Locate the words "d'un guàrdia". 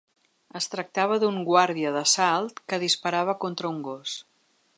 1.23-1.91